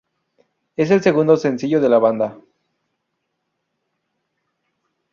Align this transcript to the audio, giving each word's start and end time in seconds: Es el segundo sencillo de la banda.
Es 0.77 0.89
el 0.89 1.03
segundo 1.03 1.37
sencillo 1.37 1.79
de 1.79 1.87
la 1.87 1.99
banda. 1.99 2.35